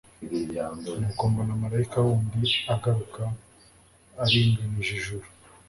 [0.99, 2.41] nuko mbona marayika wundi
[2.73, 3.23] aguruka
[4.23, 5.25] aringanije ijuru